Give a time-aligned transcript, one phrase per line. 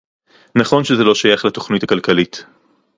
[0.55, 2.45] נכון שזה לא שייך לתוכנית הכלכלית